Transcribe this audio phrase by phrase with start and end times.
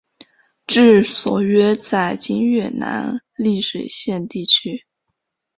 [0.65, 4.87] 治所约在今越南丽水县地区。